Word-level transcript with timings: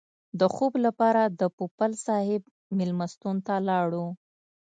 د 0.39 0.41
خوب 0.53 0.73
لپاره 0.85 1.21
د 1.39 1.41
پوپل 1.57 1.91
صاحب 2.05 2.41
مېلمستون 2.77 3.35
ته 3.47 3.55
لاړو. 3.69 4.07